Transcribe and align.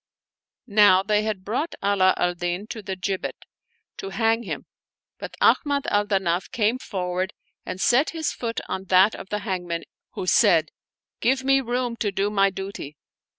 Now 0.65 1.03
they 1.03 1.21
had 1.21 1.45
brought 1.45 1.75
Ala 1.83 2.15
al 2.17 2.33
Din 2.33 2.65
to 2.71 2.81
the 2.81 2.95
gibbet, 2.95 3.35
to 3.97 4.09
hang 4.09 4.41
him, 4.41 4.65
but 5.19 5.35
Ahmad 5.39 5.85
al 5.91 6.07
Danaf 6.07 6.49
came 6.49 6.79
forward 6.79 7.33
and 7.67 7.79
set 7.79 8.09
his 8.09 8.31
foot 8.31 8.61
on 8.67 8.85
that 8.85 9.13
of 9.13 9.29
the 9.29 9.37
hangman, 9.45 9.83
who 10.13 10.25
said," 10.25 10.69
Give 11.21 11.43
me 11.43 11.61
room 11.61 11.95
to 11.97 12.11
do 12.11 12.31
my 12.31 12.49
duty." 12.49 12.97